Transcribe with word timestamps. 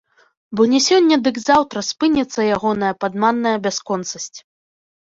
Бо 0.59 0.65
не 0.71 0.79
сёння 0.85 1.15
дык 1.27 1.37
заўтра 1.49 1.85
спыніцца 1.91 2.39
ягоная 2.57 2.93
падманная 3.01 3.55
бясконцасць. 3.71 4.37